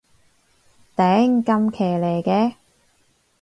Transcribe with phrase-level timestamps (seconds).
[0.95, 2.55] 頂，咁騎呢嘅